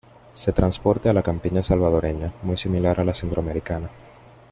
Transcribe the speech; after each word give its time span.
Se 0.33 0.51
transporte 0.51 1.09
a 1.09 1.13
la 1.13 1.21
campiña 1.21 1.61
salvadoreña, 1.61 2.33
muy 2.41 2.57
similar 2.57 2.99
a 2.99 3.03
la 3.03 3.13
centroamericana. 3.13 3.91